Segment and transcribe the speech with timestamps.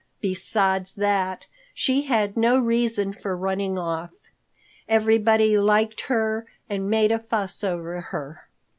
[0.19, 1.45] Besides that,
[1.75, 4.09] she had no reason for running off.
[4.89, 8.47] Everybody liked her and made a fuss over her."